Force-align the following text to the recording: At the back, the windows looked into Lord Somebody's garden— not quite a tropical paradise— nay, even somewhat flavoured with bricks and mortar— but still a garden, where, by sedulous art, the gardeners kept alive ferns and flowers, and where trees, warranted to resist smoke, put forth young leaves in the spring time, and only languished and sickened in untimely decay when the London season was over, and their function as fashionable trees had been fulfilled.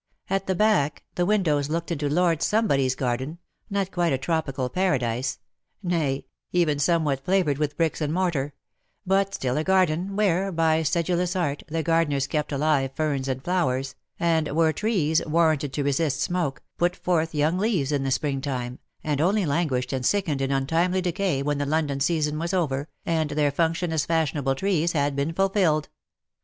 At 0.31 0.47
the 0.47 0.55
back, 0.55 1.03
the 1.13 1.27
windows 1.27 1.69
looked 1.69 1.91
into 1.91 2.09
Lord 2.09 2.41
Somebody's 2.41 2.95
garden— 2.95 3.37
not 3.69 3.91
quite 3.91 4.11
a 4.11 4.17
tropical 4.17 4.67
paradise— 4.67 5.37
nay, 5.83 6.25
even 6.51 6.79
somewhat 6.79 7.23
flavoured 7.23 7.59
with 7.59 7.77
bricks 7.77 8.01
and 8.01 8.11
mortar— 8.11 8.53
but 9.05 9.35
still 9.35 9.57
a 9.57 9.63
garden, 9.63 10.15
where, 10.15 10.51
by 10.51 10.81
sedulous 10.81 11.35
art, 11.35 11.61
the 11.67 11.83
gardeners 11.83 12.25
kept 12.25 12.51
alive 12.51 12.89
ferns 12.95 13.27
and 13.27 13.43
flowers, 13.43 13.93
and 14.19 14.47
where 14.55 14.73
trees, 14.73 15.23
warranted 15.23 15.71
to 15.73 15.83
resist 15.83 16.19
smoke, 16.19 16.63
put 16.79 16.95
forth 16.95 17.35
young 17.35 17.59
leaves 17.59 17.91
in 17.91 18.01
the 18.01 18.09
spring 18.09 18.41
time, 18.41 18.79
and 19.03 19.21
only 19.21 19.45
languished 19.45 19.93
and 19.93 20.03
sickened 20.03 20.41
in 20.41 20.51
untimely 20.51 21.01
decay 21.01 21.43
when 21.43 21.59
the 21.59 21.65
London 21.67 21.99
season 21.99 22.39
was 22.39 22.55
over, 22.55 22.89
and 23.05 23.29
their 23.29 23.51
function 23.51 23.93
as 23.93 24.07
fashionable 24.07 24.55
trees 24.55 24.93
had 24.93 25.15
been 25.15 25.31
fulfilled. 25.31 25.89